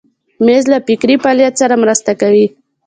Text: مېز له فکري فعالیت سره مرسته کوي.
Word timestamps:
مېز 0.45 0.63
له 0.71 0.77
فکري 0.87 1.15
فعالیت 1.23 1.53
سره 1.61 1.75
مرسته 1.83 2.11
کوي. 2.21 2.45